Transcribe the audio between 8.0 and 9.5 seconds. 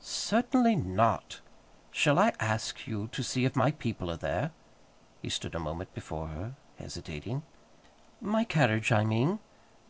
"My carriage, I mean."